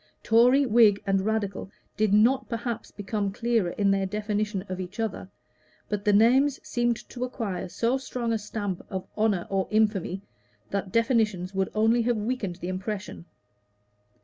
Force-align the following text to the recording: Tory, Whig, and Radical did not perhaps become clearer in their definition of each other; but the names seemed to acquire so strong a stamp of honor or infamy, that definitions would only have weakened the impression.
Tory, 0.23 0.65
Whig, 0.65 0.99
and 1.05 1.21
Radical 1.21 1.69
did 1.95 2.11
not 2.11 2.49
perhaps 2.49 2.89
become 2.89 3.31
clearer 3.31 3.69
in 3.69 3.91
their 3.91 4.07
definition 4.07 4.63
of 4.67 4.79
each 4.79 4.99
other; 4.99 5.29
but 5.89 6.05
the 6.05 6.11
names 6.11 6.59
seemed 6.67 6.97
to 7.09 7.23
acquire 7.23 7.69
so 7.69 7.99
strong 7.99 8.33
a 8.33 8.39
stamp 8.39 8.83
of 8.89 9.05
honor 9.15 9.45
or 9.51 9.67
infamy, 9.69 10.23
that 10.71 10.91
definitions 10.91 11.53
would 11.53 11.69
only 11.75 12.01
have 12.01 12.17
weakened 12.17 12.55
the 12.55 12.67
impression. 12.67 13.25